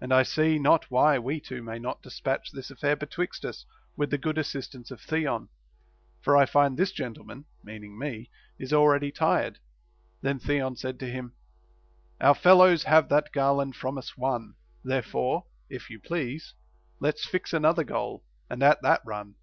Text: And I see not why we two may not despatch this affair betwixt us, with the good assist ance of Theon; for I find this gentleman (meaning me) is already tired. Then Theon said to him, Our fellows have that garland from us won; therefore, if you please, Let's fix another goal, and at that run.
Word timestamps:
And 0.00 0.14
I 0.14 0.22
see 0.22 0.60
not 0.60 0.92
why 0.92 1.18
we 1.18 1.40
two 1.40 1.60
may 1.60 1.80
not 1.80 2.00
despatch 2.00 2.52
this 2.52 2.70
affair 2.70 2.94
betwixt 2.94 3.44
us, 3.44 3.66
with 3.96 4.10
the 4.12 4.16
good 4.16 4.38
assist 4.38 4.76
ance 4.76 4.92
of 4.92 5.00
Theon; 5.00 5.48
for 6.22 6.36
I 6.36 6.46
find 6.46 6.76
this 6.76 6.92
gentleman 6.92 7.46
(meaning 7.64 7.98
me) 7.98 8.30
is 8.60 8.72
already 8.72 9.10
tired. 9.10 9.58
Then 10.22 10.38
Theon 10.38 10.76
said 10.76 11.00
to 11.00 11.10
him, 11.10 11.32
Our 12.20 12.36
fellows 12.36 12.84
have 12.84 13.08
that 13.08 13.32
garland 13.32 13.74
from 13.74 13.98
us 13.98 14.16
won; 14.16 14.54
therefore, 14.84 15.46
if 15.68 15.90
you 15.90 15.98
please, 15.98 16.54
Let's 17.00 17.26
fix 17.26 17.52
another 17.52 17.82
goal, 17.82 18.22
and 18.48 18.62
at 18.62 18.82
that 18.82 19.00
run. 19.04 19.34